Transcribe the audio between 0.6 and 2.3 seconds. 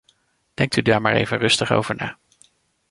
u daar maar even rustig over na.